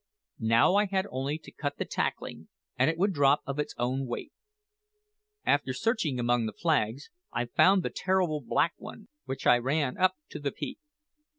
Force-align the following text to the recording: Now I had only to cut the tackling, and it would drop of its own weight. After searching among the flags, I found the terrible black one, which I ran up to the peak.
Now 0.39 0.77
I 0.77 0.85
had 0.85 1.05
only 1.11 1.37
to 1.37 1.51
cut 1.51 1.77
the 1.77 1.85
tackling, 1.85 2.47
and 2.75 2.89
it 2.89 2.97
would 2.97 3.13
drop 3.13 3.41
of 3.45 3.59
its 3.59 3.75
own 3.77 4.07
weight. 4.07 4.31
After 5.45 5.73
searching 5.73 6.19
among 6.19 6.47
the 6.47 6.53
flags, 6.59 7.11
I 7.31 7.45
found 7.45 7.83
the 7.83 7.91
terrible 7.93 8.41
black 8.41 8.73
one, 8.77 9.09
which 9.25 9.45
I 9.45 9.59
ran 9.59 9.99
up 9.99 10.15
to 10.29 10.39
the 10.39 10.51
peak. 10.51 10.79